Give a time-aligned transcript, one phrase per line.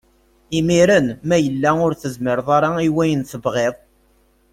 [0.59, 3.75] Imiren ma yella ur tezmir ara i wayen tebɣiḍ.